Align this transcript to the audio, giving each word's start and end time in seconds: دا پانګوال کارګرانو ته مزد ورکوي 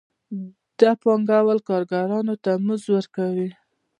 دا 0.79 0.91
پانګوال 1.01 1.59
کارګرانو 1.69 2.35
ته 2.43 2.51
مزد 2.65 2.87
ورکوي 2.95 3.49